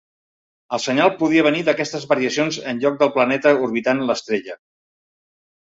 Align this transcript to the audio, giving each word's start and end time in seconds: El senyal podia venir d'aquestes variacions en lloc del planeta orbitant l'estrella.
El 0.77 0.81
senyal 0.85 1.11
podia 1.19 1.43
venir 1.49 1.61
d'aquestes 1.67 2.07
variacions 2.15 2.59
en 2.73 2.83
lloc 2.87 2.99
del 3.03 3.15
planeta 3.19 3.55
orbitant 3.69 4.05
l'estrella. 4.11 4.63